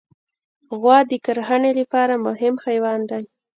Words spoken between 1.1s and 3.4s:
کرهڼې لپاره مهم حیوان دی.